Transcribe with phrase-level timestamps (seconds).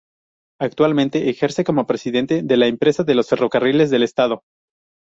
[0.59, 4.41] Actualmente ejerce como presidente de la Empresa de los Ferrocarriles del Estado.